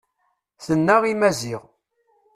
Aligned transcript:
Tenna 0.65 0.95
i 1.11 1.13
Maziɣ. 1.15 1.63